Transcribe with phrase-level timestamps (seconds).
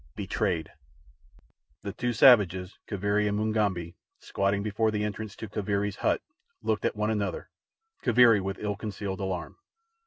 [0.15, 0.71] Betrayed
[1.83, 6.23] The two savages, Kaviri and Mugambi, squatting before the entrance to Kaviri's hut,
[6.63, 9.57] looked at one another—Kaviri with ill concealed alarm.